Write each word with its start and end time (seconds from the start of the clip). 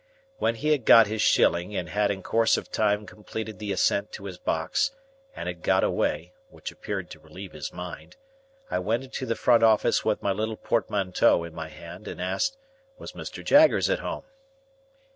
When 0.39 0.55
he 0.55 0.69
had 0.69 0.85
got 0.85 1.05
his 1.05 1.21
shilling, 1.21 1.75
and 1.75 1.87
had 1.89 2.09
in 2.09 2.23
course 2.23 2.57
of 2.57 2.71
time 2.71 3.05
completed 3.05 3.59
the 3.59 3.71
ascent 3.71 4.11
to 4.13 4.25
his 4.25 4.39
box, 4.39 4.89
and 5.35 5.45
had 5.45 5.61
got 5.61 5.83
away 5.83 6.33
(which 6.49 6.71
appeared 6.71 7.11
to 7.11 7.19
relieve 7.19 7.51
his 7.51 7.71
mind), 7.71 8.15
I 8.71 8.79
went 8.79 9.03
into 9.03 9.27
the 9.27 9.35
front 9.35 9.61
office 9.61 10.03
with 10.03 10.23
my 10.23 10.31
little 10.31 10.57
portmanteau 10.57 11.43
in 11.43 11.53
my 11.53 11.69
hand 11.69 12.07
and 12.07 12.19
asked, 12.19 12.57
Was 12.97 13.11
Mr. 13.11 13.45
Jaggers 13.45 13.91
at 13.91 13.99
home? 13.99 14.23